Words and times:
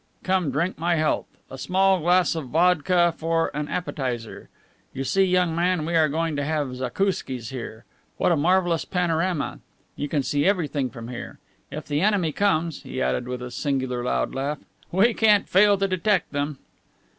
Come, 0.23 0.49
drink 0.49 0.79
my 0.79 0.95
health. 0.95 1.27
A 1.51 1.59
small 1.59 1.99
glass 1.99 2.33
of 2.33 2.45
vodka 2.47 3.13
for 3.15 3.51
an 3.53 3.67
appetizer. 3.67 4.49
You 4.93 5.03
see, 5.03 5.23
young 5.23 5.55
man, 5.55 5.85
we 5.85 5.95
are 5.95 6.09
going 6.09 6.35
to 6.37 6.43
have 6.43 6.75
zakouskis 6.75 7.49
here. 7.51 7.85
What 8.17 8.31
a 8.31 8.35
marvelous 8.35 8.83
panorama! 8.83 9.59
You 9.95 10.09
can 10.09 10.23
see 10.23 10.43
everything 10.43 10.89
from 10.89 11.09
here. 11.09 11.37
If 11.69 11.85
the 11.85 12.01
enemy 12.01 12.31
comes," 12.31 12.81
he 12.81 12.99
added 12.99 13.27
with 13.27 13.43
a 13.43 13.51
singular 13.51 14.03
loud 14.03 14.33
laugh, 14.33 14.57
"we 14.91 15.13
can't 15.13 15.47
fail 15.47 15.77
to 15.77 15.87
detect 15.87 16.33
him." 16.33 16.57